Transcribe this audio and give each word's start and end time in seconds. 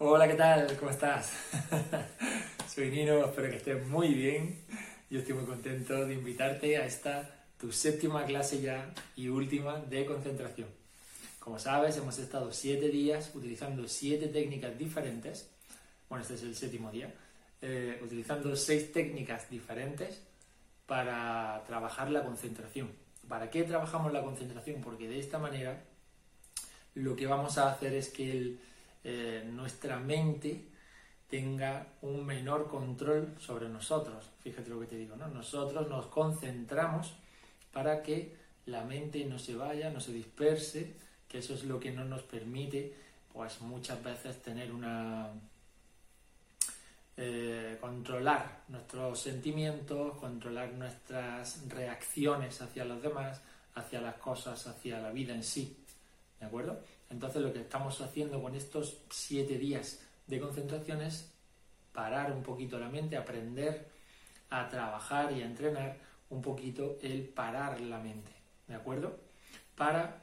Hola, 0.00 0.28
¿qué 0.28 0.34
tal? 0.34 0.76
¿Cómo 0.76 0.92
estás? 0.92 1.32
Soy 2.72 2.88
Nino, 2.88 3.24
espero 3.24 3.50
que 3.50 3.56
estés 3.56 3.84
muy 3.88 4.14
bien. 4.14 4.64
Yo 5.10 5.18
estoy 5.18 5.34
muy 5.34 5.44
contento 5.44 6.06
de 6.06 6.14
invitarte 6.14 6.76
a 6.76 6.86
esta 6.86 7.28
tu 7.58 7.72
séptima 7.72 8.24
clase 8.24 8.60
ya 8.60 8.94
y 9.16 9.26
última 9.26 9.80
de 9.80 10.06
concentración. 10.06 10.68
Como 11.40 11.58
sabes, 11.58 11.96
hemos 11.96 12.16
estado 12.20 12.52
siete 12.52 12.90
días 12.90 13.32
utilizando 13.34 13.88
siete 13.88 14.28
técnicas 14.28 14.78
diferentes. 14.78 15.50
Bueno, 16.08 16.22
este 16.22 16.34
es 16.34 16.44
el 16.44 16.54
séptimo 16.54 16.92
día. 16.92 17.12
Eh, 17.60 17.98
utilizando 18.00 18.54
seis 18.54 18.92
técnicas 18.92 19.50
diferentes 19.50 20.22
para 20.86 21.64
trabajar 21.66 22.08
la 22.12 22.22
concentración. 22.22 22.92
¿Para 23.26 23.50
qué 23.50 23.64
trabajamos 23.64 24.12
la 24.12 24.22
concentración? 24.22 24.80
Porque 24.80 25.08
de 25.08 25.18
esta 25.18 25.40
manera 25.40 25.82
lo 26.94 27.16
que 27.16 27.26
vamos 27.26 27.58
a 27.58 27.72
hacer 27.72 27.94
es 27.94 28.10
que 28.10 28.68
eh, 29.04 29.44
nuestra 29.50 29.98
mente 29.98 30.66
tenga 31.28 31.86
un 32.02 32.24
menor 32.24 32.68
control 32.68 33.34
sobre 33.38 33.68
nosotros. 33.68 34.30
Fíjate 34.40 34.70
lo 34.70 34.80
que 34.80 34.86
te 34.86 34.96
digo, 34.96 35.16
¿no? 35.16 35.28
Nosotros 35.28 35.88
nos 35.88 36.06
concentramos 36.06 37.14
para 37.72 38.02
que 38.02 38.36
la 38.66 38.84
mente 38.84 39.24
no 39.24 39.38
se 39.38 39.54
vaya, 39.54 39.90
no 39.90 40.00
se 40.00 40.12
disperse, 40.12 40.94
que 41.28 41.38
eso 41.38 41.54
es 41.54 41.64
lo 41.64 41.78
que 41.78 41.90
no 41.90 42.04
nos 42.04 42.22
permite, 42.22 42.94
pues 43.32 43.60
muchas 43.60 44.02
veces 44.02 44.42
tener 44.42 44.72
una 44.72 45.30
eh, 47.20 47.76
controlar 47.80 48.62
nuestros 48.68 49.20
sentimientos, 49.20 50.16
controlar 50.18 50.72
nuestras 50.72 51.68
reacciones 51.68 52.62
hacia 52.62 52.84
los 52.84 53.02
demás, 53.02 53.40
hacia 53.74 54.00
las 54.00 54.14
cosas, 54.16 54.66
hacia 54.66 55.00
la 55.00 55.10
vida 55.10 55.34
en 55.34 55.42
sí. 55.42 55.76
¿De 56.38 56.46
acuerdo? 56.46 56.80
Entonces 57.10 57.42
lo 57.42 57.52
que 57.52 57.60
estamos 57.60 58.00
haciendo 58.00 58.42
con 58.42 58.54
estos 58.54 58.98
siete 59.10 59.58
días 59.58 60.00
de 60.26 60.40
concentración 60.40 61.00
es 61.02 61.30
parar 61.92 62.32
un 62.32 62.42
poquito 62.42 62.78
la 62.78 62.88
mente, 62.88 63.16
aprender 63.16 63.88
a 64.50 64.68
trabajar 64.68 65.32
y 65.32 65.42
a 65.42 65.46
entrenar 65.46 65.96
un 66.30 66.42
poquito 66.42 66.98
el 67.02 67.22
parar 67.24 67.80
la 67.80 67.98
mente. 67.98 68.30
¿De 68.66 68.74
acuerdo? 68.74 69.18
Para 69.76 70.22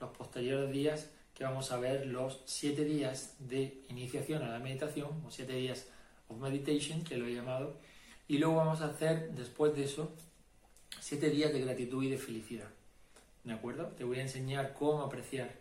los 0.00 0.10
posteriores 0.10 0.70
días 0.70 1.10
que 1.34 1.44
vamos 1.44 1.70
a 1.70 1.78
ver 1.78 2.06
los 2.06 2.40
siete 2.46 2.84
días 2.84 3.34
de 3.38 3.82
iniciación 3.90 4.42
a 4.42 4.48
la 4.48 4.58
meditación, 4.58 5.22
o 5.26 5.30
siete 5.30 5.52
días 5.52 5.86
of 6.28 6.38
meditation, 6.38 7.04
que 7.04 7.16
lo 7.18 7.26
he 7.26 7.34
llamado, 7.34 7.76
y 8.26 8.38
luego 8.38 8.56
vamos 8.56 8.80
a 8.80 8.86
hacer 8.86 9.30
después 9.32 9.74
de 9.76 9.84
eso 9.84 10.10
siete 11.00 11.30
días 11.30 11.52
de 11.52 11.60
gratitud 11.60 12.02
y 12.02 12.10
de 12.10 12.18
felicidad. 12.18 12.68
¿De 13.44 13.52
acuerdo? 13.52 13.88
Te 13.88 14.04
voy 14.04 14.18
a 14.18 14.22
enseñar 14.22 14.74
cómo 14.74 15.02
apreciar, 15.02 15.54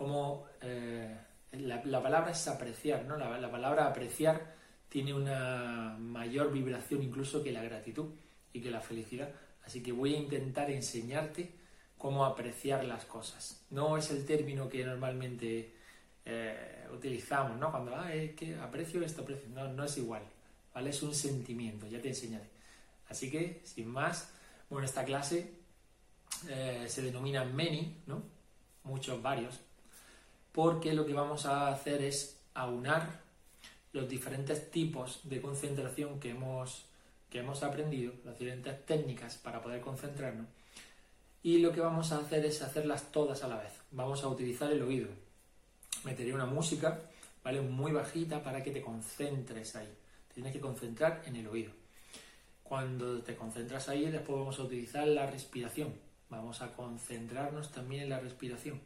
cómo 0.00 0.46
eh, 0.62 1.14
la, 1.52 1.82
palabra 1.82 2.30
es 2.30 2.48
apreciar, 2.48 3.04
¿no? 3.04 3.18
La, 3.18 3.38
la 3.38 3.50
palabra 3.50 3.86
apreciar 3.86 4.54
tiene 4.88 5.12
una 5.12 5.94
mayor 5.98 6.50
vibración 6.50 7.02
incluso 7.02 7.44
que 7.44 7.52
la 7.52 7.62
gratitud 7.62 8.06
y 8.50 8.62
que 8.62 8.70
la 8.70 8.80
felicidad. 8.80 9.28
Así 9.62 9.82
que 9.82 9.92
voy 9.92 10.14
a 10.14 10.16
intentar 10.16 10.70
enseñarte 10.70 11.50
cómo 11.98 12.24
apreciar 12.24 12.82
las 12.86 13.04
cosas. 13.04 13.66
No 13.68 13.98
es 13.98 14.10
el 14.10 14.24
término 14.24 14.70
que 14.70 14.86
normalmente 14.86 15.74
eh, 16.24 16.86
utilizamos, 16.94 17.58
¿no? 17.58 17.70
Cuando, 17.70 17.94
ah, 17.94 18.10
es 18.14 18.34
que 18.34 18.56
aprecio 18.56 19.02
esto, 19.02 19.20
aprecio. 19.20 19.50
No, 19.50 19.68
no 19.68 19.84
es 19.84 19.98
igual, 19.98 20.22
¿vale? 20.72 20.88
Es 20.88 21.02
un 21.02 21.14
sentimiento, 21.14 21.86
ya 21.86 22.00
te 22.00 22.08
enseñaré. 22.08 22.48
Así 23.10 23.30
que, 23.30 23.60
sin 23.64 23.88
más, 23.88 24.32
bueno, 24.70 24.86
esta 24.86 25.04
clase 25.04 25.52
eh, 26.48 26.86
se 26.88 27.02
denomina 27.02 27.44
many, 27.44 27.98
¿no? 28.06 28.22
Muchos, 28.84 29.20
varios, 29.20 29.60
porque 30.52 30.92
lo 30.94 31.06
que 31.06 31.12
vamos 31.12 31.46
a 31.46 31.68
hacer 31.68 32.02
es 32.02 32.38
aunar 32.54 33.20
los 33.92 34.08
diferentes 34.08 34.70
tipos 34.70 35.20
de 35.24 35.40
concentración 35.40 36.20
que 36.20 36.30
hemos, 36.30 36.84
que 37.28 37.40
hemos 37.40 37.62
aprendido, 37.62 38.12
las 38.24 38.38
diferentes 38.38 38.86
técnicas 38.86 39.36
para 39.36 39.60
poder 39.60 39.80
concentrarnos, 39.80 40.46
y 41.42 41.58
lo 41.58 41.72
que 41.72 41.80
vamos 41.80 42.12
a 42.12 42.18
hacer 42.18 42.44
es 42.44 42.62
hacerlas 42.62 43.10
todas 43.12 43.42
a 43.42 43.48
la 43.48 43.56
vez. 43.56 43.72
Vamos 43.92 44.22
a 44.22 44.28
utilizar 44.28 44.70
el 44.70 44.82
oído, 44.82 45.08
meteré 46.04 46.34
una 46.34 46.46
música, 46.46 47.00
¿vale? 47.42 47.60
Muy 47.60 47.92
bajita 47.92 48.42
para 48.42 48.62
que 48.62 48.70
te 48.70 48.82
concentres 48.82 49.76
ahí. 49.76 49.88
tienes 50.34 50.52
que 50.52 50.60
concentrar 50.60 51.22
en 51.26 51.36
el 51.36 51.48
oído. 51.48 51.72
Cuando 52.62 53.20
te 53.22 53.34
concentras 53.34 53.88
ahí, 53.88 54.08
después 54.10 54.38
vamos 54.38 54.58
a 54.58 54.62
utilizar 54.62 55.06
la 55.08 55.26
respiración. 55.26 55.92
Vamos 56.28 56.62
a 56.62 56.72
concentrarnos 56.72 57.72
también 57.72 58.04
en 58.04 58.10
la 58.10 58.20
respiración. 58.20 58.80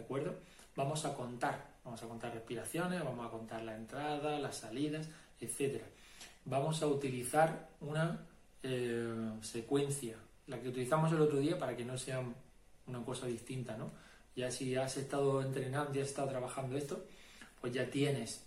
¿De 0.00 0.06
acuerdo? 0.06 0.34
Vamos 0.76 1.04
a 1.04 1.14
contar. 1.14 1.62
Vamos 1.84 2.02
a 2.02 2.08
contar 2.08 2.32
respiraciones, 2.32 3.04
vamos 3.04 3.26
a 3.26 3.30
contar 3.30 3.62
la 3.62 3.76
entrada, 3.76 4.38
las 4.38 4.56
salidas, 4.56 5.10
etc. 5.42 5.82
Vamos 6.46 6.82
a 6.82 6.86
utilizar 6.86 7.68
una 7.82 8.18
eh, 8.62 9.30
secuencia, 9.42 10.16
la 10.46 10.58
que 10.58 10.70
utilizamos 10.70 11.12
el 11.12 11.20
otro 11.20 11.38
día 11.38 11.58
para 11.58 11.76
que 11.76 11.84
no 11.84 11.98
sea 11.98 12.22
una 12.86 13.04
cosa 13.04 13.26
distinta, 13.26 13.76
¿no? 13.76 13.90
Ya 14.34 14.50
si 14.50 14.74
has 14.74 14.96
estado 14.96 15.42
entrenando, 15.42 15.92
ya 15.92 16.00
has 16.00 16.08
estado 16.08 16.30
trabajando 16.30 16.78
esto, 16.78 17.04
pues 17.60 17.74
ya 17.74 17.90
tienes 17.90 18.42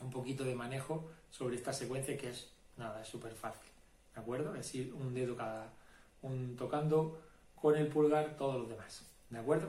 un 0.00 0.10
poquito 0.10 0.44
de 0.44 0.54
manejo 0.54 1.10
sobre 1.30 1.56
esta 1.56 1.74
secuencia 1.74 2.16
que 2.16 2.30
es 2.30 2.48
nada, 2.78 3.02
es 3.02 3.08
súper 3.08 3.34
fácil. 3.34 3.70
¿De 4.14 4.20
acuerdo? 4.22 4.54
Es 4.54 4.62
decir, 4.62 4.94
un 4.94 5.12
dedo 5.12 5.36
cada, 5.36 5.74
un 6.22 6.56
tocando 6.56 7.20
con 7.54 7.76
el 7.76 7.88
pulgar 7.88 8.38
todos 8.38 8.60
los 8.60 8.70
demás. 8.70 9.04
¿De 9.28 9.38
acuerdo? 9.38 9.68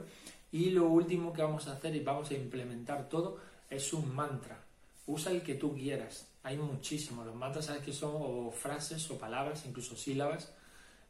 Y 0.51 0.71
lo 0.71 0.87
último 0.87 1.31
que 1.31 1.41
vamos 1.41 1.67
a 1.67 1.73
hacer 1.73 1.95
y 1.95 2.01
vamos 2.01 2.29
a 2.31 2.33
implementar 2.33 3.07
todo 3.07 3.39
es 3.69 3.93
un 3.93 4.13
mantra. 4.13 4.59
Usa 5.07 5.31
el 5.31 5.41
que 5.41 5.55
tú 5.55 5.73
quieras. 5.73 6.27
Hay 6.43 6.57
muchísimos. 6.57 7.25
Los 7.25 7.35
mantras, 7.35 7.65
¿sabes 7.65 7.83
que 7.83 7.93
son? 7.93 8.11
O 8.15 8.51
frases 8.51 9.09
o 9.11 9.17
palabras, 9.17 9.65
incluso 9.65 9.95
sílabas. 9.95 10.53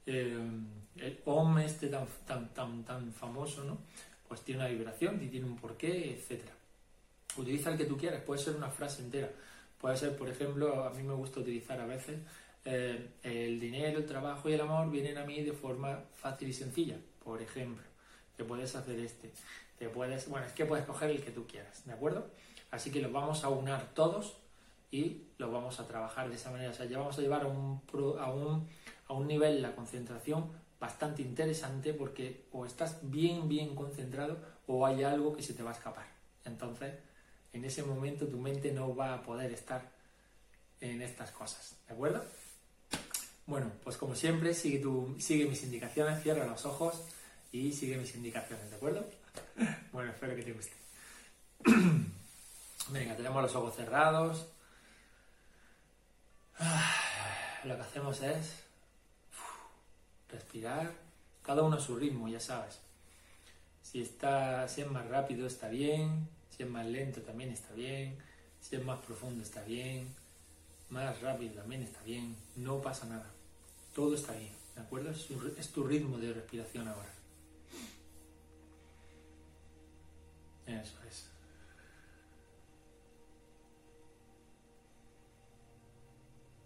Eh, 0.06 0.38
el 0.98 1.20
OM 1.26 1.60
este 1.60 1.88
tan, 1.88 2.06
tan, 2.26 2.54
tan, 2.54 2.84
tan 2.84 3.14
famoso, 3.14 3.64
¿no? 3.64 3.78
pues 4.32 4.44
tiene 4.44 4.62
una 4.62 4.70
vibración 4.70 5.20
tiene 5.20 5.46
un 5.46 5.58
porqué, 5.58 6.14
etcétera. 6.14 6.54
Utiliza 7.36 7.70
el 7.70 7.78
que 7.78 7.84
tú 7.84 7.98
quieras, 7.98 8.24
puede 8.24 8.42
ser 8.42 8.56
una 8.56 8.70
frase 8.70 9.02
entera. 9.02 9.30
Puede 9.78 9.98
ser, 9.98 10.16
por 10.16 10.30
ejemplo, 10.30 10.86
a 10.86 10.90
mí 10.92 11.04
me 11.04 11.14
gusta 11.16 11.42
utilizar 11.42 11.82
a 11.82 11.86
veces 11.86 12.18
eh, 12.64 13.10
el 13.24 13.60
dinero, 13.60 13.98
el 14.00 14.06
trabajo 14.06 14.50
y 14.50 14.54
el 14.54 14.62
amor 14.62 14.90
vienen 14.90 15.18
a 15.18 15.26
mí 15.26 15.44
de 15.44 15.52
forma 15.52 16.06
fácil 16.16 16.48
y 16.48 16.54
sencilla. 16.54 16.96
Por 17.22 17.42
ejemplo, 17.42 17.84
te 18.42 18.48
puedes 18.48 18.76
hacer 18.76 19.00
este, 19.00 19.32
te 19.78 19.88
puedes, 19.88 20.28
bueno, 20.28 20.48
es 20.48 20.54
que 20.54 20.66
puedes 20.66 20.84
coger 20.84 21.12
el 21.12 21.24
que 21.24 21.30
tú 21.30 21.46
quieras, 21.46 21.86
¿de 21.86 21.94
acuerdo? 21.94 22.26
Así 22.72 22.90
que 22.90 23.00
los 23.00 23.12
vamos 23.12 23.44
a 23.44 23.50
unar 23.50 23.94
todos 23.94 24.36
y 24.90 25.28
los 25.38 25.52
vamos 25.52 25.80
a 25.80 25.86
trabajar 25.86 26.28
de 26.28 26.38
esa 26.38 26.50
manera. 26.50 26.72
O 26.72 26.74
sea, 26.74 26.88
ya 26.88 26.98
vamos 26.98 27.16
a 27.20 27.22
llevar 27.22 27.44
a 27.44 27.46
un, 27.46 27.80
a 28.20 28.32
un, 28.32 28.68
a 29.08 29.14
un 29.14 29.28
nivel 29.28 29.62
la 29.62 29.76
concentración 29.76 30.50
bastante 30.80 31.22
interesante 31.22 31.94
porque 31.94 32.46
o 32.52 32.66
estás 32.66 32.98
bien, 33.04 33.48
bien 33.48 33.76
concentrado 33.76 34.40
o 34.66 34.88
hay 34.88 35.04
algo 35.04 35.36
que 35.36 35.44
se 35.44 35.54
te 35.54 35.62
va 35.62 35.70
a 35.70 35.74
escapar. 35.74 36.08
Entonces, 36.44 36.96
en 37.54 37.64
ese 37.64 37.84
momento 37.84 38.26
tu 38.26 38.40
mente 38.40 38.72
no 38.72 38.96
va 38.96 39.14
a 39.14 39.22
poder 39.22 39.52
estar 39.52 39.88
en 40.80 41.04
estas 41.04 41.30
cosas, 41.30 41.76
¿de 41.88 41.94
acuerdo? 41.94 42.26
Bueno, 43.46 43.72
pues 43.84 43.98
como 43.98 44.16
siempre, 44.16 44.56
sigue, 44.56 44.80
tu, 44.80 45.16
sigue 45.20 45.46
mis 45.46 45.62
indicaciones, 45.62 46.24
cierra 46.24 46.48
los 46.48 46.66
ojos 46.66 47.04
y 47.52 47.72
sigue 47.72 47.98
mis 47.98 48.16
indicaciones, 48.16 48.70
¿de 48.70 48.76
acuerdo? 48.76 49.06
Bueno, 49.92 50.12
espero 50.12 50.36
que 50.36 50.44
te 50.44 50.54
guste. 50.54 50.74
Venga, 52.90 53.16
tenemos 53.16 53.44
los 53.44 53.56
ojos 53.56 53.76
cerrados. 53.76 54.48
Lo 57.64 57.76
que 57.76 57.82
hacemos 57.82 58.22
es 58.22 58.64
respirar, 60.30 60.92
cada 61.44 61.64
uno 61.64 61.78
a 61.78 61.80
su 61.80 61.96
ritmo, 61.96 62.28
ya 62.28 62.40
sabes. 62.40 62.80
Si, 63.82 64.02
está, 64.02 64.68
si 64.68 64.82
es 64.82 64.90
más 64.90 65.08
rápido 65.08 65.46
está 65.46 65.68
bien, 65.68 66.28
si 66.50 66.64
es 66.64 66.70
más 66.70 66.86
lento 66.86 67.22
también 67.22 67.52
está 67.52 67.74
bien, 67.74 68.18
si 68.62 68.76
es 68.76 68.84
más 68.84 69.04
profundo 69.04 69.44
está 69.44 69.62
bien, 69.64 70.08
más 70.90 71.20
rápido 71.22 71.54
también 71.56 71.84
está 71.84 72.02
bien, 72.04 72.36
no 72.56 72.82
pasa 72.82 73.06
nada, 73.08 73.30
todo 73.94 74.16
está 74.16 74.34
bien, 74.34 74.54
¿de 74.76 74.82
acuerdo? 74.82 75.12
Es 75.12 75.72
tu 75.72 75.84
ritmo 75.84 76.18
de 76.18 76.34
respiración 76.34 76.88
ahora. 76.88 77.21
Eso 80.80 80.98
es. 81.08 81.30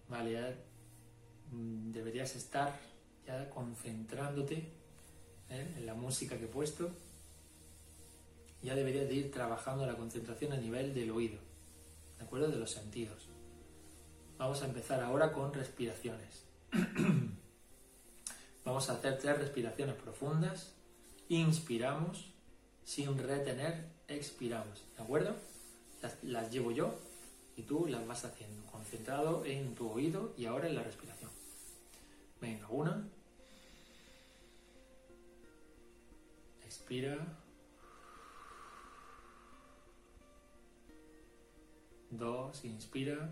Vale, 0.08 0.34
ya 0.34 0.56
mm, 1.52 1.92
deberías 1.92 2.36
estar 2.36 2.80
ya 3.26 3.50
concentrándote 3.50 4.56
¿eh? 5.50 5.74
en 5.78 5.86
la 5.86 5.96
música 5.96 6.38
que 6.38 6.46
he 6.46 6.48
puesto, 6.48 6.92
ya 8.62 8.76
deberías 8.76 9.08
de 9.08 9.16
ir 9.16 9.32
trabajando 9.32 9.86
la 9.86 9.96
concentración 9.96 10.54
a 10.54 10.58
nivel 10.58 10.94
del 10.94 11.12
oído, 11.12 11.40
¿de 12.18 12.24
acuerdo? 12.24 12.50
De 12.50 12.58
los 12.58 12.72
sentidos. 12.72 13.30
Vamos 14.38 14.62
a 14.62 14.66
empezar 14.66 15.02
ahora 15.02 15.32
con 15.32 15.54
respiraciones. 15.54 16.46
Vamos 18.66 18.90
a 18.90 18.94
hacer 18.94 19.18
tres 19.18 19.38
respiraciones 19.38 19.96
profundas. 19.96 20.76
Inspiramos, 21.30 22.35
sin 22.86 23.18
retener, 23.18 23.90
expiramos, 24.08 24.86
¿de 24.96 25.04
acuerdo? 25.04 25.36
las, 26.02 26.24
las 26.24 26.52
llevo 26.52 26.72
yo 26.72 26.94
y 27.58 27.64
tú 27.64 27.88
las 27.88 28.06
vas 28.08 28.26
haciendo, 28.26 28.66
concentrado 28.72 29.46
en 29.46 29.76
tu 29.76 29.90
oído 29.90 30.34
y 30.38 30.46
ahora 30.46 30.68
en 30.68 30.76
la 30.76 30.84
respiración. 30.84 31.32
Venga, 32.42 32.68
una. 32.70 33.08
Expira. 36.66 37.18
Dos, 42.12 42.64
inspira. 42.66 43.30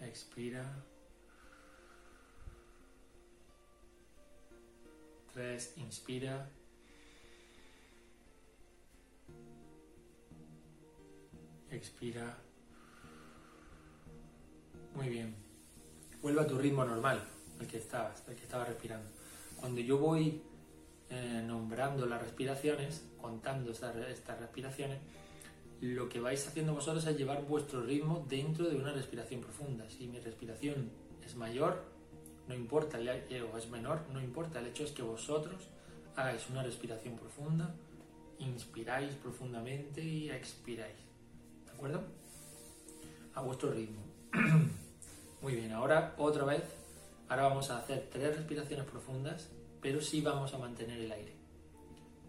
Expira. 0.00 0.84
Tres, 5.32 5.72
inspira. 5.78 6.50
Expira. 11.70 12.36
Muy 14.94 15.08
bien. 15.08 15.34
Vuelve 16.20 16.42
a 16.42 16.46
tu 16.46 16.58
ritmo 16.58 16.84
normal, 16.84 17.24
el 17.60 17.66
que 17.66 17.78
estabas, 17.78 18.22
el 18.28 18.36
que 18.36 18.42
estaba 18.42 18.66
respirando. 18.66 19.08
Cuando 19.58 19.80
yo 19.80 19.96
voy 19.96 20.42
eh, 21.08 21.42
nombrando 21.46 22.04
las 22.04 22.20
respiraciones, 22.20 23.02
contando 23.18 23.72
estas, 23.72 23.96
estas 24.08 24.38
respiraciones, 24.38 24.98
lo 25.80 26.08
que 26.10 26.20
vais 26.20 26.46
haciendo 26.46 26.74
vosotros 26.74 27.06
es 27.06 27.16
llevar 27.16 27.44
vuestro 27.46 27.82
ritmo 27.82 28.24
dentro 28.28 28.68
de 28.68 28.76
una 28.76 28.92
respiración 28.92 29.40
profunda. 29.40 29.88
Si 29.88 30.06
mi 30.08 30.20
respiración 30.20 30.90
es 31.24 31.34
mayor, 31.36 31.91
no 32.48 32.54
importa, 32.54 32.98
o 32.98 33.58
es 33.58 33.68
menor, 33.70 34.00
no 34.12 34.20
importa. 34.20 34.58
El 34.58 34.66
hecho 34.66 34.84
es 34.84 34.92
que 34.92 35.02
vosotros 35.02 35.68
hagáis 36.16 36.48
una 36.50 36.62
respiración 36.62 37.16
profunda, 37.16 37.74
inspiráis 38.38 39.14
profundamente 39.14 40.02
y 40.02 40.30
expiráis. 40.30 40.96
¿De 41.66 41.72
acuerdo? 41.72 42.02
A 43.34 43.40
vuestro 43.40 43.70
ritmo. 43.70 44.02
Muy 45.42 45.54
bien, 45.54 45.72
ahora 45.72 46.14
otra 46.18 46.44
vez, 46.44 46.62
ahora 47.28 47.44
vamos 47.44 47.70
a 47.70 47.78
hacer 47.78 48.08
tres 48.12 48.36
respiraciones 48.36 48.86
profundas, 48.86 49.50
pero 49.80 50.00
sí 50.00 50.20
vamos 50.20 50.54
a 50.54 50.58
mantener 50.58 51.00
el 51.00 51.12
aire. 51.12 51.34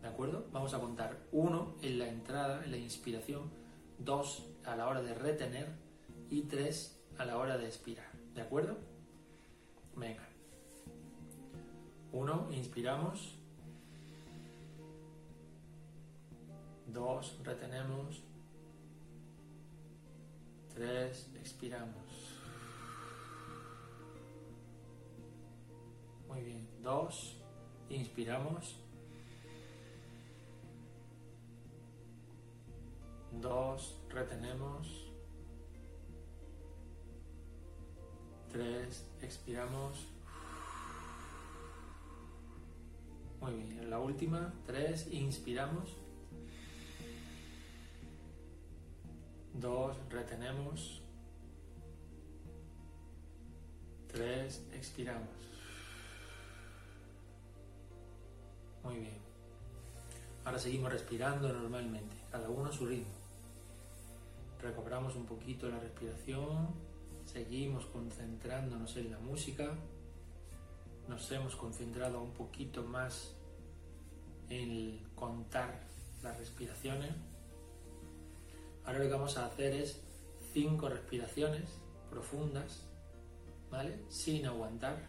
¿De 0.01 0.07
acuerdo? 0.07 0.45
Vamos 0.51 0.74
a 0.74 0.80
contar 0.80 1.18
uno 1.31 1.75
en 1.81 2.00
la 2.00 2.07
entrada, 2.07 2.63
en 2.65 2.71
la 2.71 2.77
inspiración, 2.77 3.51
dos 4.00 4.44
a 4.65 4.75
la 4.75 4.88
hora 4.88 5.01
de 5.01 5.13
retener 5.13 5.68
y 6.30 6.42
tres 6.42 7.00
a 7.18 7.25
la 7.25 7.38
hora 7.38 7.57
de 7.57 7.68
expirar. 7.68 8.12
¿De 8.33 8.42
acuerdo? 8.42 8.77
Venga. 9.95 10.28
Uno, 12.12 12.48
inspiramos. 12.51 13.36
Dos, 16.88 17.40
retenemos. 17.44 18.24
Tres, 20.74 21.30
expiramos. 21.36 22.40
Muy 26.28 26.42
bien. 26.42 26.68
Dos, 26.81 27.38
inspiramos. 27.89 28.80
Dos, 33.31 34.00
retenemos. 34.10 35.02
Tres, 38.53 39.03
expiramos. 39.23 40.07
Muy 43.41 43.53
bien, 43.55 43.89
la 43.89 43.97
última, 44.00 44.53
tres, 44.63 45.07
inspiramos. 45.11 45.97
Dos, 49.55 49.97
retenemos. 50.07 51.01
Tres, 54.07 54.63
expiramos. 54.71 55.29
Muy 58.83 59.00
bien. 59.00 59.17
Ahora 60.45 60.59
seguimos 60.59 60.91
respirando 60.91 61.51
normalmente, 61.51 62.15
cada 62.29 62.50
uno 62.50 62.69
a 62.69 62.71
su 62.71 62.85
ritmo. 62.85 63.15
Recobramos 64.61 65.15
un 65.15 65.25
poquito 65.25 65.67
la 65.69 65.79
respiración, 65.79 66.93
seguimos 67.25 67.86
concentrándonos 67.86 68.96
en 68.98 69.12
la 69.12 69.20
música, 69.20 69.75
nos 71.08 71.31
hemos 71.31 71.56
concentrado 71.56 72.22
un 72.22 72.31
poquito 72.31 72.84
más 72.84 73.36
en 74.50 75.04
contar 75.16 75.81
las 76.22 76.38
respiraciones. 76.38 77.12
Ahora 78.86 79.00
lo 79.00 79.06
que 79.06 79.12
vamos 79.12 79.38
a 79.38 79.46
hacer 79.46 79.74
es 79.74 80.02
cinco 80.54 80.90
respiraciones 80.90 81.80
profundas, 82.10 82.86
¿vale? 83.70 84.00
Sin 84.10 84.46
aguantar, 84.46 85.08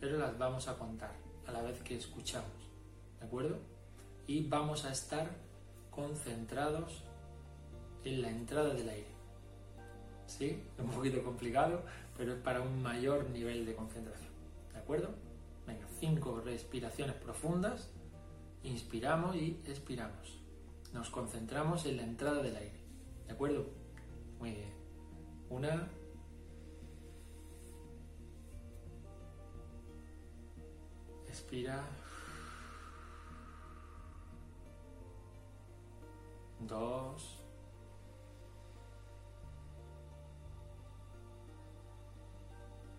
pero 0.00 0.18
las 0.18 0.36
vamos 0.38 0.68
a 0.68 0.76
contar 0.78 1.14
a 1.46 1.52
la 1.52 1.62
vez 1.62 1.80
que 1.82 1.96
escuchamos, 1.96 2.50
¿de 3.18 3.26
acuerdo? 3.26 3.58
Y 4.26 4.48
vamos 4.48 4.84
a 4.84 4.92
estar 4.92 5.30
concentrados 5.90 7.04
en 8.04 8.22
la 8.22 8.30
entrada 8.30 8.74
del 8.74 8.88
aire. 8.88 9.19
¿Sí? 10.30 10.62
Es 10.78 10.84
un 10.84 10.90
poquito 10.92 11.24
complicado, 11.24 11.82
pero 12.16 12.34
es 12.34 12.40
para 12.40 12.60
un 12.60 12.80
mayor 12.80 13.28
nivel 13.30 13.66
de 13.66 13.74
concentración. 13.74 14.30
¿De 14.72 14.78
acuerdo? 14.78 15.10
Venga, 15.66 15.86
cinco 15.98 16.40
respiraciones 16.40 17.16
profundas. 17.16 17.90
Inspiramos 18.62 19.34
y 19.34 19.60
expiramos. 19.66 20.40
Nos 20.92 21.10
concentramos 21.10 21.84
en 21.84 21.96
la 21.96 22.04
entrada 22.04 22.42
del 22.42 22.54
aire. 22.54 22.80
¿De 23.26 23.32
acuerdo? 23.32 23.66
Muy 24.38 24.52
bien. 24.52 24.72
Una. 25.50 25.90
Expira. 31.26 31.84
Dos. 36.60 37.39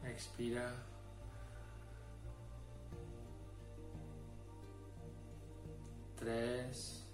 Expira. 0.04 0.74
Tres. 6.16 7.08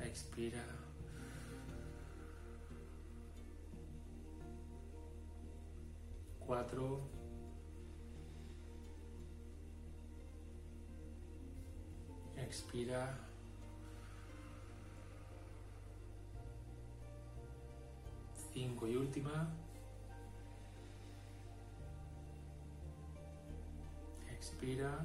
Expira. 0.00 0.64
Cuatro. 6.38 7.10
Expira. 12.36 13.35
Cinco 18.56 18.88
y 18.88 18.96
última. 18.96 19.50
Expira. 24.32 25.04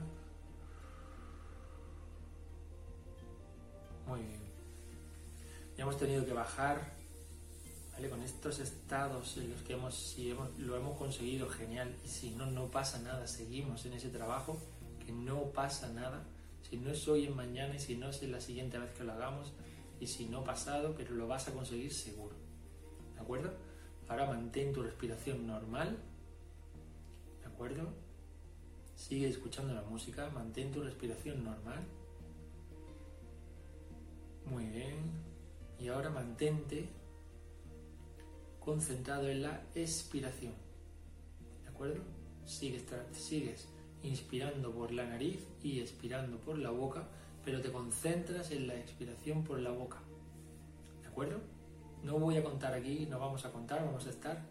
Muy 4.07 4.21
bien. 4.21 4.39
Hemos 5.75 5.97
tenido 5.97 6.25
que 6.25 6.31
bajar. 6.31 6.93
Con 8.09 8.21
estos 8.23 8.59
estados 8.59 9.35
en 9.35 9.51
los 9.51 9.61
que 9.63 9.73
hemos, 9.73 9.95
si 9.95 10.31
hemos, 10.31 10.57
lo 10.57 10.77
hemos 10.77 10.97
conseguido, 10.97 11.49
genial. 11.49 11.93
Y 12.05 12.07
si 12.07 12.31
no, 12.31 12.45
no 12.45 12.71
pasa 12.71 12.99
nada. 12.99 13.27
Seguimos 13.27 13.85
en 13.85 13.93
ese 13.93 14.07
trabajo, 14.07 14.57
que 15.05 15.11
no 15.11 15.51
pasa 15.51 15.89
nada. 15.89 16.23
Si 16.69 16.77
no 16.77 16.89
es 16.91 17.05
hoy, 17.09 17.25
en 17.25 17.35
mañana, 17.35 17.75
y 17.75 17.79
si 17.79 17.97
no 17.97 18.11
es 18.11 18.23
la 18.23 18.39
siguiente 18.39 18.79
vez 18.79 18.91
que 18.91 19.03
lo 19.03 19.11
hagamos, 19.11 19.51
y 19.99 20.07
si 20.07 20.25
no 20.25 20.41
pasado, 20.41 20.95
pero 20.95 21.13
lo 21.15 21.27
vas 21.27 21.49
a 21.49 21.51
conseguir 21.51 21.93
seguro. 21.93 22.30
¿De 23.21 23.25
acuerdo? 23.25 23.53
Ahora 24.09 24.25
mantén 24.25 24.73
tu 24.73 24.81
respiración 24.81 25.45
normal. 25.45 25.95
¿De 27.39 27.45
acuerdo? 27.45 27.93
Sigue 28.95 29.27
escuchando 29.27 29.75
la 29.75 29.83
música, 29.83 30.27
mantén 30.31 30.71
tu 30.71 30.81
respiración 30.81 31.43
normal. 31.43 31.85
Muy 34.47 34.65
bien. 34.65 34.97
Y 35.77 35.89
ahora 35.89 36.09
mantente 36.09 36.89
concentrado 38.59 39.29
en 39.29 39.43
la 39.43 39.61
expiración. 39.75 40.53
¿De 41.61 41.69
acuerdo? 41.69 42.01
Sigues, 42.47 42.83
sigues 43.11 43.67
inspirando 44.01 44.71
por 44.71 44.91
la 44.91 45.05
nariz 45.05 45.47
y 45.61 45.79
expirando 45.79 46.37
por 46.37 46.57
la 46.57 46.71
boca, 46.71 47.07
pero 47.45 47.61
te 47.61 47.71
concentras 47.71 48.49
en 48.49 48.65
la 48.65 48.75
expiración 48.77 49.43
por 49.43 49.59
la 49.59 49.69
boca. 49.69 49.99
¿De 51.03 51.07
acuerdo? 51.07 51.60
No 52.03 52.17
voy 52.17 52.37
a 52.37 52.43
contar 52.43 52.73
aquí, 52.73 53.05
no 53.09 53.19
vamos 53.19 53.45
a 53.45 53.51
contar, 53.51 53.85
vamos 53.85 54.07
a 54.07 54.09
estar 54.09 54.41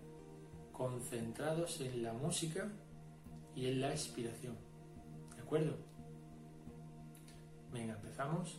concentrados 0.73 1.81
en 1.81 2.03
la 2.03 2.13
música 2.13 2.69
y 3.55 3.67
en 3.67 3.81
la 3.81 3.91
expiración. 3.91 4.57
¿De 5.35 5.43
acuerdo? 5.43 5.77
Venga, 7.73 7.95
empezamos. 7.95 8.59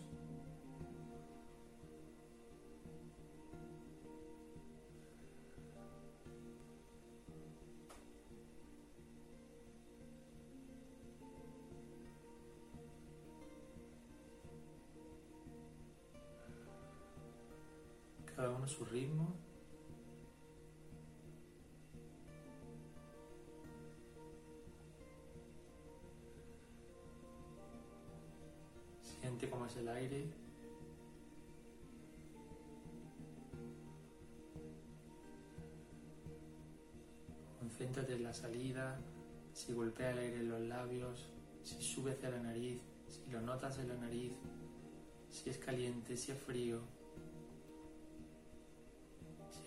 Cada 18.35 18.49
uno 18.49 18.67
su 18.67 18.85
ritmo. 18.85 19.35
Siente 29.03 29.49
cómo 29.49 29.65
es 29.65 29.75
el 29.75 29.87
aire. 29.89 30.25
Concéntrate 37.59 38.13
en 38.13 38.23
la 38.23 38.33
salida, 38.33 38.99
si 39.53 39.73
golpea 39.73 40.11
el 40.11 40.19
aire 40.19 40.37
en 40.37 40.49
los 40.49 40.61
labios, 40.61 41.29
si 41.63 41.81
sube 41.81 42.11
hacia 42.11 42.29
la 42.29 42.39
nariz, 42.39 42.81
si 43.07 43.29
lo 43.31 43.41
notas 43.41 43.77
en 43.79 43.89
la 43.89 43.95
nariz, 43.95 44.33
si 45.29 45.49
es 45.49 45.57
caliente, 45.57 46.17
si 46.17 46.31
es 46.31 46.37
frío, 46.39 46.81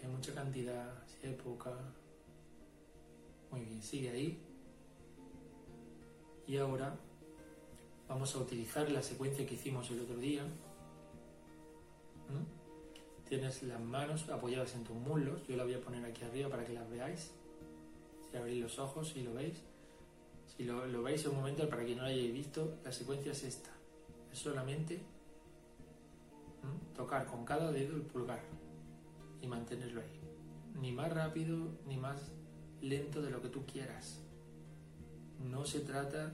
hay 0.04 0.10
mucha 0.10 0.34
cantidad, 0.34 0.92
si 1.06 1.26
hay 1.26 1.34
poca. 1.34 1.72
Muy 3.50 3.60
bien, 3.60 3.82
sigue 3.82 4.10
ahí. 4.10 4.42
Y 6.46 6.56
ahora 6.58 6.96
Vamos 8.08 8.34
a 8.34 8.38
utilizar 8.38 8.90
la 8.90 9.02
secuencia 9.02 9.46
que 9.46 9.54
hicimos 9.54 9.90
el 9.90 10.00
otro 10.00 10.16
día. 10.18 10.42
Tienes 13.28 13.62
las 13.62 13.80
manos 13.80 14.28
apoyadas 14.28 14.74
en 14.74 14.84
tus 14.84 14.96
muslos. 14.96 15.46
Yo 15.48 15.56
la 15.56 15.64
voy 15.64 15.74
a 15.74 15.80
poner 15.80 16.04
aquí 16.04 16.22
arriba 16.22 16.50
para 16.50 16.64
que 16.64 16.74
las 16.74 16.88
veáis. 16.90 17.32
Si 18.30 18.36
abrís 18.36 18.62
los 18.62 18.78
ojos, 18.78 19.08
si 19.08 19.22
lo 19.22 19.32
veis. 19.32 19.56
Si 20.54 20.64
lo, 20.64 21.02
veis 21.02 21.24
en 21.24 21.30
un 21.30 21.38
momento, 21.38 21.68
para 21.68 21.84
que 21.84 21.96
no 21.96 22.02
lo 22.02 22.08
hayáis 22.08 22.32
visto, 22.32 22.76
la 22.84 22.92
secuencia 22.92 23.32
es 23.32 23.42
esta. 23.42 23.70
Es 24.30 24.38
solamente 24.38 25.00
tocar 26.94 27.26
con 27.26 27.44
cada 27.44 27.72
dedo 27.72 27.96
el 27.96 28.02
pulgar 28.02 28.40
y 29.44 29.46
mantenerlo 29.46 30.00
ahí. 30.00 30.20
Ni 30.80 30.90
más 30.90 31.12
rápido 31.12 31.78
ni 31.86 31.96
más 31.96 32.32
lento 32.80 33.22
de 33.22 33.30
lo 33.30 33.40
que 33.42 33.48
tú 33.48 33.64
quieras. 33.66 34.20
No 35.38 35.64
se 35.66 35.80
trata 35.80 36.32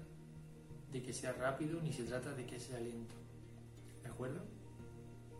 de 0.92 1.02
que 1.02 1.12
sea 1.12 1.32
rápido 1.32 1.80
ni 1.82 1.92
se 1.92 2.04
trata 2.04 2.32
de 2.34 2.46
que 2.46 2.58
sea 2.58 2.78
lento. 2.80 3.14
¿De 4.02 4.08
acuerdo? 4.08 4.40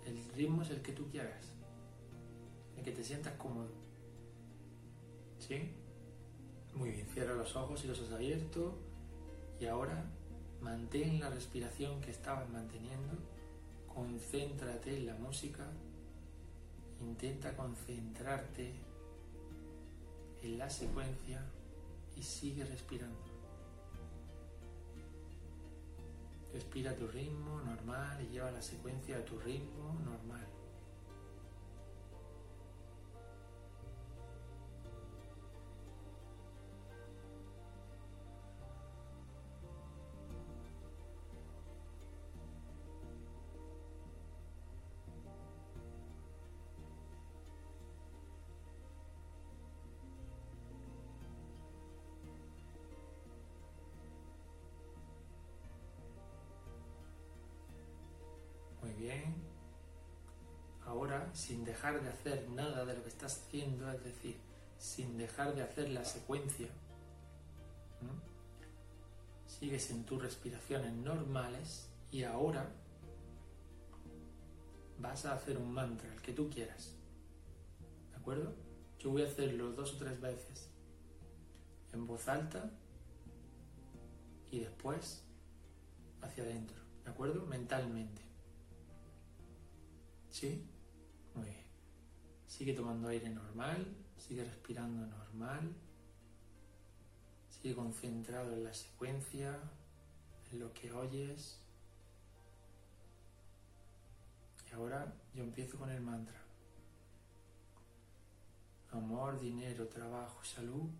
El 0.05 0.19
ritmo 0.35 0.63
es 0.63 0.71
el 0.71 0.83
que 0.83 0.93
tú 0.93 1.09
quieras, 1.11 1.53
el 2.77 2.83
que 2.83 2.93
te 2.93 3.05
sientas 3.05 3.35
cómodo. 3.35 3.71
¿Sí? 5.39 5.71
Muy 6.75 6.91
bien, 6.91 7.07
cierra 7.09 7.35
los 7.35 7.55
ojos 7.57 7.85
y 7.85 7.89
los 7.89 8.01
has 8.01 8.13
abierto 8.13 8.79
y 9.61 9.67
ahora 9.67 10.05
mantén 10.61 11.21
la 11.21 11.31
respiración 11.31 12.01
que 12.01 12.11
estabas 12.11 12.49
manteniendo, 12.51 13.15
concéntrate 13.87 14.97
en 14.97 15.07
la 15.07 15.15
música, 15.15 15.67
intenta 17.01 17.57
concentrarte 17.57 18.75
en 20.43 20.59
la 20.59 20.69
secuencia 20.71 21.45
y 22.17 22.23
sigue 22.23 22.65
respirando. 22.65 23.31
Respira 26.53 26.95
tu 26.97 27.07
ritmo 27.07 27.61
normal 27.63 28.21
y 28.23 28.33
lleva 28.33 28.51
la 28.51 28.63
secuencia 28.63 29.19
a 29.19 29.25
tu 29.25 29.39
ritmo 29.39 29.99
normal. 30.05 30.47
Sin 61.33 61.65
dejar 61.65 62.03
de 62.03 62.09
hacer 62.09 62.49
nada 62.51 62.85
de 62.85 62.95
lo 62.95 63.03
que 63.03 63.09
estás 63.09 63.43
haciendo, 63.43 63.91
es 63.91 64.03
decir, 64.03 64.37
sin 64.79 65.17
dejar 65.19 65.55
de 65.55 65.63
hacer 65.63 65.91
la 65.91 66.05
secuencia, 66.05 66.69
sigues 69.47 69.91
en 69.91 70.05
tus 70.05 70.23
respiraciones 70.23 70.93
normales 70.93 71.91
y 72.11 72.23
ahora 72.25 72.71
vas 74.99 75.27
a 75.27 75.35
hacer 75.35 75.59
un 75.59 75.73
mantra, 75.73 76.13
el 76.13 76.23
que 76.23 76.33
tú 76.33 76.49
quieras. 76.49 76.95
¿De 78.11 78.17
acuerdo? 78.17 78.55
Yo 78.99 79.11
voy 79.11 79.23
a 79.23 79.27
hacerlo 79.27 79.73
dos 79.73 79.95
o 79.95 79.99
tres 79.99 80.21
veces 80.21 80.71
en 81.93 82.07
voz 82.07 82.29
alta 82.29 82.71
y 84.51 84.61
después 84.61 85.25
hacia 86.23 86.45
adentro, 86.45 86.77
¿de 87.05 87.11
acuerdo? 87.11 87.47
Mentalmente. 87.47 88.23
¿Sí? 90.31 90.67
Muy 91.35 91.45
bien. 91.45 91.65
Sigue 92.47 92.75
tomando 92.75 93.09
aire 93.09 93.31
normal, 93.31 93.87
sigue 94.17 94.45
respirando 94.45 95.07
normal, 95.07 95.75
sigue 97.49 97.75
concentrado 97.75 98.53
en 98.53 98.65
la 98.65 98.75
secuencia, 98.75 99.59
en 100.51 100.61
lo 100.61 100.73
que 100.73 100.93
oyes. 100.93 101.61
Y 104.69 104.75
ahora 104.75 105.13
yo 105.35 105.45
empiezo 105.45 105.79
con 105.79 105.91
el 105.91 106.01
mantra. 106.01 106.41
Amor, 108.93 109.39
dinero, 109.39 109.89
trabajo, 109.89 110.43
salud 110.45 110.91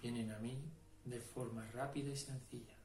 vienen 0.00 0.32
a 0.32 0.38
mí 0.38 0.60
de 1.04 1.20
forma 1.20 1.64
rápida 1.72 2.10
y 2.10 2.16
sencilla. 2.16 2.76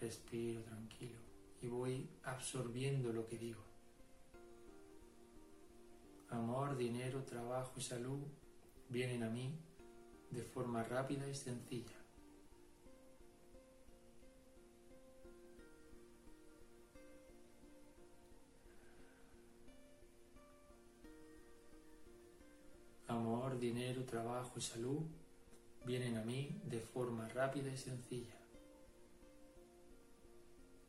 Respiro 0.00 0.62
tranquilo 0.62 1.31
y 1.62 1.68
voy 1.68 2.08
absorbiendo 2.24 3.12
lo 3.12 3.26
que 3.26 3.38
digo. 3.38 3.62
Amor, 6.28 6.76
dinero, 6.76 7.22
trabajo 7.22 7.74
y 7.76 7.82
salud 7.82 8.20
vienen 8.88 9.22
a 9.22 9.30
mí 9.30 9.54
de 10.30 10.42
forma 10.42 10.82
rápida 10.82 11.28
y 11.28 11.34
sencilla. 11.34 11.96
Amor, 23.06 23.58
dinero, 23.58 24.04
trabajo 24.04 24.54
y 24.56 24.62
salud 24.62 25.02
vienen 25.84 26.16
a 26.16 26.24
mí 26.24 26.60
de 26.64 26.80
forma 26.80 27.28
rápida 27.28 27.70
y 27.70 27.76
sencilla. 27.76 28.41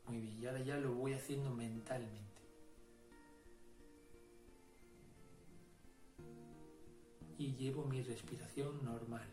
Muy 0.06 0.20
bien, 0.20 0.38
y 0.40 0.46
ahora 0.46 0.60
ya 0.62 0.76
lo 0.76 0.94
voy 0.94 1.14
haciendo 1.14 1.50
mentalmente. 1.50 2.22
Y 7.38 7.54
llevo 7.56 7.84
mi 7.84 8.02
respiración 8.02 8.84
normal. 8.84 9.26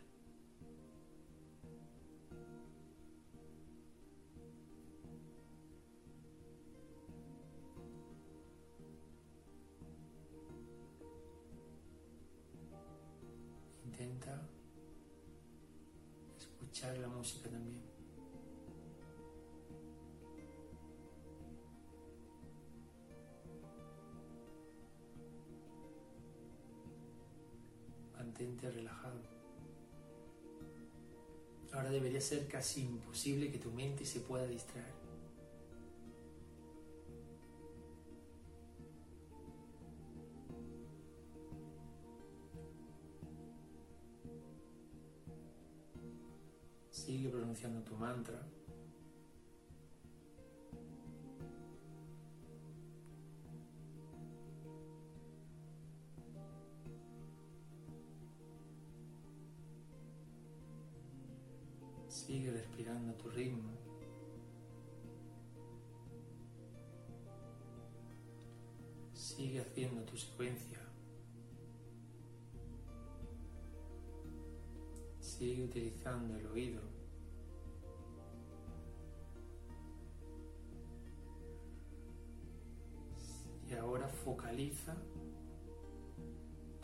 Intenta 13.85 14.49
escuchar 16.39 16.97
la 16.97 17.07
música 17.07 17.49
también. 17.49 17.90
Relajado. 28.71 29.19
Ahora 31.73 31.89
debería 31.89 32.19
ser 32.19 32.47
casi 32.47 32.81
imposible 32.81 33.49
que 33.51 33.57
tu 33.57 33.71
mente 33.71 34.05
se 34.05 34.19
pueda 34.19 34.45
distraer. 34.45 34.93
Sigue 46.91 47.29
pronunciando 47.29 47.81
tu 47.83 47.95
mantra. 47.95 48.45
Sigue 62.11 62.51
respirando 62.51 63.13
a 63.13 63.17
tu 63.17 63.29
ritmo. 63.29 63.71
Sigue 69.13 69.61
haciendo 69.61 70.03
tu 70.03 70.17
secuencia. 70.17 70.77
Sigue 75.21 75.63
utilizando 75.63 76.35
el 76.35 76.47
oído. 76.47 76.81
Y 83.69 83.73
ahora 83.73 84.09
focaliza 84.09 84.97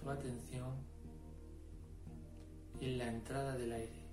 tu 0.01 0.09
atención 0.09 0.73
en 2.79 2.97
la 2.97 3.09
entrada 3.09 3.57
del 3.57 3.73
aire. 3.73 4.06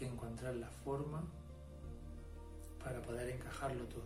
Que 0.00 0.06
encontrar 0.06 0.54
la 0.54 0.70
forma 0.70 1.22
para 2.82 3.02
poder 3.02 3.28
encajarlo 3.28 3.84
todo. 3.84 4.04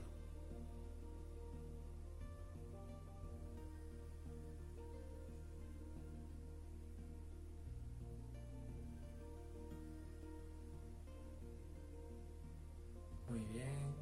Muy 13.28 13.44
bien, 13.52 13.94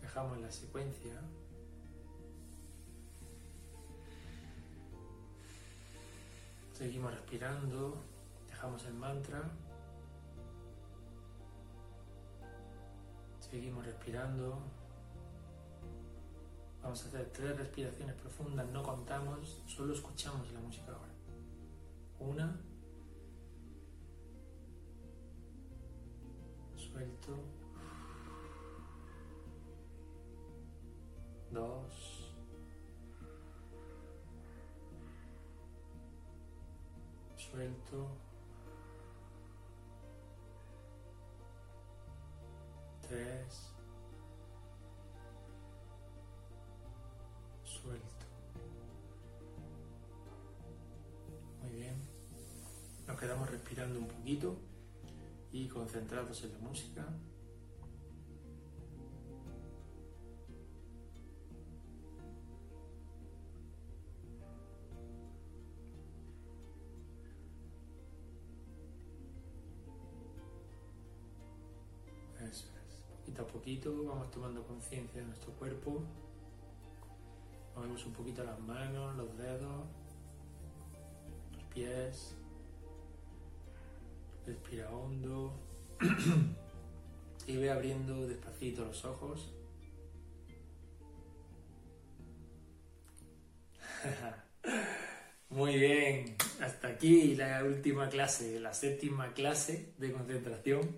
dejamos 0.00 0.38
la 0.38 0.52
secuencia. 0.52 1.20
Seguimos 6.72 7.12
respirando, 7.12 7.96
dejamos 8.48 8.84
el 8.84 8.94
mantra. 8.94 9.50
Seguimos 13.50 13.84
respirando. 13.86 14.58
Vamos 16.82 17.04
a 17.04 17.08
hacer 17.08 17.30
tres 17.32 17.56
respiraciones 17.56 18.14
profundas, 18.16 18.68
no 18.70 18.82
contamos, 18.82 19.62
solo 19.66 19.92
escuchamos 19.94 20.52
la 20.52 20.60
música 20.60 20.92
ahora. 20.92 21.12
Una. 22.18 22.60
Suelto. 26.76 27.36
Dos. 31.50 32.34
Suelto. 37.36 38.25
Tres, 43.08 43.72
suelto. 47.64 48.06
Muy 51.62 51.70
bien. 51.72 51.94
Nos 53.06 53.18
quedamos 53.18 53.50
respirando 53.50 53.98
un 53.98 54.08
poquito 54.08 54.56
y 55.52 55.68
concentrados 55.68 56.42
en 56.44 56.52
la 56.52 56.58
música. 56.58 57.06
Vamos 73.84 74.30
tomando 74.30 74.66
conciencia 74.66 75.20
de 75.20 75.26
nuestro 75.26 75.52
cuerpo. 75.52 76.02
Movemos 77.74 78.06
un 78.06 78.12
poquito 78.14 78.42
las 78.42 78.58
manos, 78.58 79.14
los 79.16 79.36
dedos, 79.36 79.86
los 81.52 81.62
pies. 81.64 82.34
Respira 84.46 84.90
hondo. 84.90 85.52
y 87.46 87.56
ve 87.58 87.70
abriendo 87.70 88.26
despacito 88.26 88.86
los 88.86 89.04
ojos. 89.04 89.52
Muy 95.50 95.78
bien, 95.78 96.34
hasta 96.60 96.88
aquí 96.88 97.36
la 97.36 97.62
última 97.62 98.08
clase, 98.08 98.58
la 98.58 98.72
séptima 98.72 99.34
clase 99.34 99.92
de 99.98 100.12
concentración. 100.12 100.96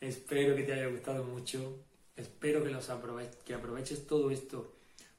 Espero 0.00 0.56
que 0.56 0.64
te 0.64 0.72
haya 0.72 0.88
gustado 0.88 1.24
mucho. 1.24 1.84
Espero 2.20 2.62
que, 2.62 2.70
los 2.70 2.90
que 3.44 3.54
aproveches 3.54 4.06
todo 4.06 4.30
esto 4.30 4.74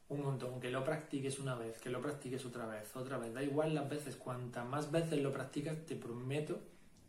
un 0.09 0.23
montón, 0.23 0.59
que 0.59 0.69
lo 0.69 0.83
practiques 0.83 1.39
una 1.39 1.55
vez, 1.55 1.79
que 1.79 1.89
lo 1.89 2.01
practiques 2.01 2.45
otra 2.45 2.65
vez, 2.65 2.93
otra 2.95 3.17
vez. 3.17 3.33
Da 3.33 3.41
igual 3.41 3.73
las 3.73 3.89
veces, 3.89 4.17
cuantas 4.17 4.65
más 4.65 4.91
veces 4.91 5.21
lo 5.21 5.31
practicas, 5.31 5.85
te 5.85 5.95
prometo, 5.95 6.59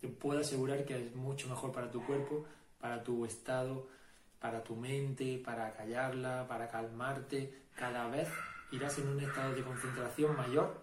te 0.01 0.07
puedo 0.09 0.41
asegurar 0.41 0.85
que 0.85 1.07
es 1.07 1.15
mucho 1.15 1.49
mejor 1.49 1.73
para 1.73 1.91
tu 1.91 2.05
cuerpo, 2.07 2.45
para 2.81 3.03
tu 3.03 3.27
estado, 3.27 3.89
para 4.39 4.63
tu 4.63 4.77
mente, 4.77 5.43
para 5.45 5.73
callarla, 5.75 6.47
para 6.49 6.69
calmarte. 6.69 7.53
Cada 7.75 8.09
vez 8.09 8.29
irás 8.71 8.97
en 8.99 9.09
un 9.09 9.21
estado 9.21 9.53
de 9.53 9.63
concentración 9.63 10.37
mayor 10.37 10.81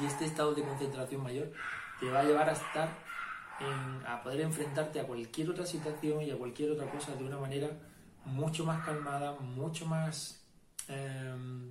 y 0.00 0.06
este 0.06 0.24
estado 0.24 0.54
de 0.54 0.62
concentración 0.62 1.22
mayor 1.22 1.50
te 1.98 2.08
va 2.10 2.20
a 2.20 2.24
llevar 2.24 2.48
a 2.48 2.52
estar 2.52 2.88
a 4.06 4.22
poder 4.22 4.40
enfrentarte 4.40 5.00
a 5.00 5.06
cualquier 5.06 5.50
otra 5.50 5.66
situación 5.66 6.22
y 6.22 6.30
a 6.30 6.36
cualquier 6.36 6.70
otra 6.70 6.90
cosa 6.90 7.14
de 7.14 7.24
una 7.24 7.38
manera 7.38 7.70
mucho 8.24 8.64
más 8.64 8.84
calmada, 8.84 9.32
mucho 9.32 9.86
más 9.86 10.42
em, 10.88 11.70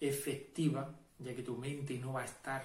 efectiva, 0.00 0.94
ya 1.18 1.34
que 1.34 1.42
tu 1.42 1.56
mente 1.56 1.98
no 1.98 2.12
va 2.12 2.22
a 2.22 2.24
estar 2.24 2.64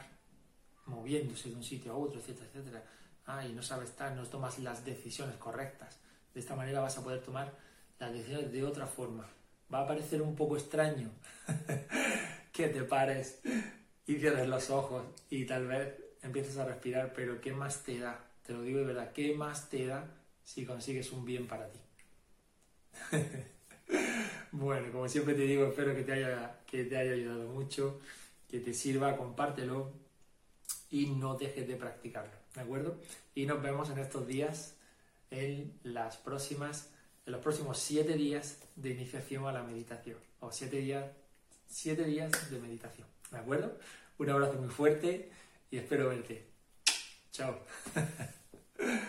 moviéndose 0.86 1.50
de 1.50 1.56
un 1.56 1.64
sitio 1.64 1.94
a 1.94 1.96
otro, 1.96 2.20
etcétera, 2.20 2.48
etcétera. 2.48 2.84
Ah, 3.26 3.46
y 3.46 3.54
no 3.54 3.62
sabes 3.62 3.90
estar, 3.90 4.14
no 4.14 4.24
tomas 4.24 4.60
las 4.60 4.84
decisiones 4.84 5.36
correctas. 5.38 6.00
De 6.34 6.40
esta 6.40 6.56
manera 6.56 6.82
vas 6.82 6.98
a 6.98 7.04
poder 7.04 7.22
tomar 7.22 7.54
las 8.00 8.12
decisiones 8.12 8.52
de 8.52 8.64
otra 8.64 8.88
forma. 8.88 9.28
Va 9.74 9.82
a 9.82 9.88
parecer 9.88 10.22
un 10.22 10.36
poco 10.36 10.58
extraño 10.58 11.10
que 12.52 12.68
te 12.68 12.84
pares 12.84 13.42
y 14.06 14.16
cierres 14.16 14.48
los 14.48 14.70
ojos 14.70 15.06
y 15.30 15.46
tal 15.46 15.68
vez 15.68 15.94
empiezas 16.22 16.58
a 16.58 16.66
respirar, 16.66 17.14
pero 17.14 17.40
¿qué 17.40 17.54
más 17.54 17.84
te 17.84 18.00
da? 18.00 18.20
Te 18.46 18.54
lo 18.54 18.64
digo 18.64 18.80
de 18.80 18.86
verdad, 18.86 19.12
¿qué 19.14 19.34
más 19.34 19.70
te 19.70 19.86
da 19.86 20.06
si 20.44 20.66
consigues 20.66 21.12
un 21.12 21.24
bien 21.24 21.48
para 21.48 21.70
ti? 21.70 21.80
bueno, 24.52 24.92
como 24.92 25.08
siempre 25.08 25.34
te 25.34 25.42
digo, 25.42 25.66
espero 25.68 25.96
que 25.96 26.04
te, 26.04 26.14
haya, 26.14 26.60
que 26.66 26.84
te 26.86 26.98
haya 26.98 27.12
ayudado 27.12 27.50
mucho, 27.50 28.00
que 28.48 28.60
te 28.60 28.74
sirva, 28.74 29.18
compártelo 29.18 29.92
y 30.90 31.08
no 31.08 31.36
dejes 31.36 31.68
de 31.68 31.76
practicarlo, 31.76 32.34
¿de 32.56 32.62
acuerdo? 32.62 33.00
Y 33.34 33.46
nos 33.46 33.62
vemos 33.62 33.90
en 33.90 34.00
estos 34.00 34.28
días, 34.28 34.76
en 35.30 35.74
las 35.84 36.18
próximas, 36.18 36.90
en 37.26 37.34
los 37.34 37.42
próximos 37.42 37.80
siete 37.80 38.14
días 38.14 38.60
de 38.76 38.92
iniciación 38.92 39.48
a 39.48 39.52
la 39.52 39.64
meditación, 39.64 40.18
o 40.40 40.52
siete 40.52 40.78
días, 40.78 41.06
siete 41.68 42.04
días 42.04 42.52
de 42.52 42.60
meditación, 42.60 43.08
¿de 43.32 43.38
acuerdo? 43.38 43.78
Un 44.18 44.30
abrazo 44.30 44.54
muy 44.54 44.70
fuerte 44.70 45.32
y 45.72 45.78
espero 45.78 46.10
verte. 46.10 46.46
Chao. 47.32 47.58